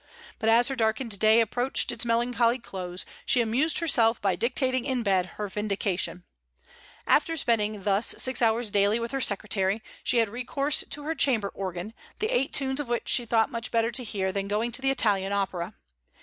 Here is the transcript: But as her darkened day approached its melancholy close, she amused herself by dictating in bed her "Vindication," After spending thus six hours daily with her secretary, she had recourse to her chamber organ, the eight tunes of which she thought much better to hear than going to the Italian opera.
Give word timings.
But 0.39 0.49
as 0.49 0.67
her 0.69 0.75
darkened 0.75 1.19
day 1.19 1.41
approached 1.41 1.91
its 1.91 2.05
melancholy 2.05 2.57
close, 2.57 3.05
she 3.23 3.39
amused 3.39 3.77
herself 3.77 4.19
by 4.19 4.35
dictating 4.35 4.83
in 4.83 5.03
bed 5.03 5.27
her 5.37 5.47
"Vindication," 5.47 6.23
After 7.05 7.37
spending 7.37 7.83
thus 7.83 8.15
six 8.17 8.41
hours 8.41 8.71
daily 8.71 8.99
with 8.99 9.11
her 9.11 9.21
secretary, 9.21 9.83
she 10.03 10.17
had 10.17 10.27
recourse 10.27 10.83
to 10.89 11.03
her 11.03 11.13
chamber 11.13 11.51
organ, 11.53 11.93
the 12.17 12.35
eight 12.35 12.51
tunes 12.51 12.79
of 12.79 12.89
which 12.89 13.07
she 13.09 13.27
thought 13.27 13.51
much 13.51 13.69
better 13.69 13.91
to 13.91 14.03
hear 14.03 14.31
than 14.31 14.47
going 14.47 14.71
to 14.71 14.81
the 14.81 14.89
Italian 14.89 15.33
opera. 15.33 15.75